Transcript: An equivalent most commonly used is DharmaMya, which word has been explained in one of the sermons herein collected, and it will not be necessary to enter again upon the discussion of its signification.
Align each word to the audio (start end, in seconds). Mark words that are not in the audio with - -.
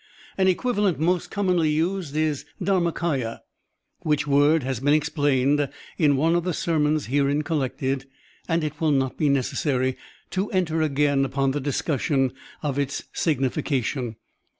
An 0.35 0.47
equivalent 0.47 0.97
most 0.99 1.29
commonly 1.29 1.69
used 1.69 2.15
is 2.15 2.43
DharmaMya, 2.59 3.41
which 3.99 4.25
word 4.25 4.63
has 4.63 4.79
been 4.79 4.95
explained 4.95 5.69
in 5.95 6.17
one 6.17 6.33
of 6.33 6.43
the 6.43 6.55
sermons 6.55 7.05
herein 7.05 7.43
collected, 7.43 8.05
and 8.47 8.63
it 8.63 8.81
will 8.81 8.89
not 8.89 9.15
be 9.15 9.29
necessary 9.29 9.95
to 10.31 10.49
enter 10.49 10.81
again 10.81 11.23
upon 11.23 11.51
the 11.51 11.61
discussion 11.61 12.33
of 12.63 12.79
its 12.79 13.03
signification. 13.13 14.15